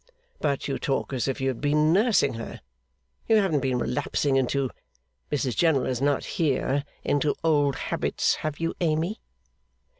But 0.39 0.67
you 0.67 0.79
talk 0.79 1.13
as 1.13 1.27
if 1.27 1.39
you 1.39 1.49
had 1.49 1.61
been 1.61 1.93
nursing 1.93 2.33
her. 2.33 2.61
You 3.27 3.35
haven't 3.35 3.59
been 3.59 3.77
relapsing 3.77 4.35
into 4.35 4.71
(Mrs 5.31 5.55
General 5.55 5.85
is 5.85 6.01
not 6.01 6.25
here) 6.25 6.85
into 7.03 7.35
old 7.43 7.75
habits, 7.75 8.33
have 8.41 8.59
you, 8.59 8.73
Amy? 8.81 9.19